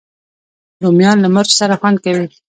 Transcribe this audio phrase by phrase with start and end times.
[0.83, 2.25] رومیان له مرچو سره خوند کوي